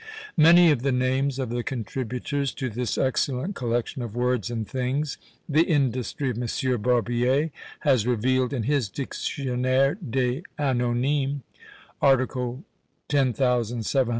Many 0.37 0.71
of 0.71 0.81
the 0.81 0.91
names 0.91 1.37
of 1.37 1.49
the 1.51 1.61
contributors 1.61 2.51
to 2.55 2.71
this 2.71 2.97
excellent 2.97 3.53
collection 3.53 4.01
of 4.01 4.15
words 4.15 4.49
and 4.49 4.67
things, 4.67 5.19
the 5.47 5.61
industry 5.61 6.31
of 6.31 6.37
Monsieur 6.37 6.79
Barbier 6.79 7.51
has 7.81 8.07
revealed 8.07 8.51
in 8.51 8.63
his 8.63 8.89
"Dictionnaire 8.89 9.93
des 10.09 10.41
Anonymes," 10.57 11.41
art. 12.01 12.31